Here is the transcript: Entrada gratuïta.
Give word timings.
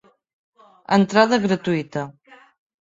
Entrada 0.97 1.41
gratuïta. 1.45 2.09